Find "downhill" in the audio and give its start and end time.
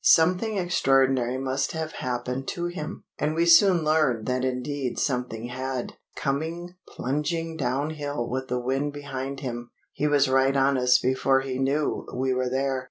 7.55-8.27